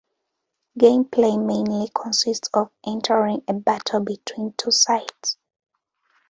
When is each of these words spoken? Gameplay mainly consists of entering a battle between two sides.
Gameplay 0.79 1.37
mainly 1.37 1.91
consists 1.93 2.49
of 2.55 2.71
entering 2.83 3.43
a 3.47 3.53
battle 3.53 3.99
between 3.99 4.53
two 4.53 4.71
sides. 4.71 5.37